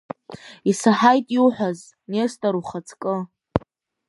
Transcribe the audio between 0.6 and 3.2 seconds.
Исаҳаит иуҳәаз, Нестор ухаҵкы.